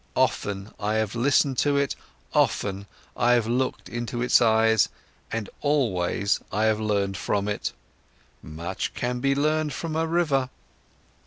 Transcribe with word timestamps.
Often 0.15 0.73
I 0.79 0.95
have 0.95 1.13
listened 1.13 1.59
to 1.59 1.77
it, 1.77 1.95
often 2.33 2.87
I 3.15 3.33
have 3.33 3.45
looked 3.45 3.87
into 3.87 4.23
its 4.23 4.41
eyes, 4.41 4.89
and 5.31 5.47
always 5.59 6.39
I 6.51 6.63
have 6.63 6.79
learned 6.79 7.17
from 7.17 7.47
it. 7.47 7.71
Much 8.41 8.95
can 8.95 9.19
be 9.19 9.35
learned 9.35 9.73
from 9.73 9.95
a 9.95 10.07
river." 10.07 10.49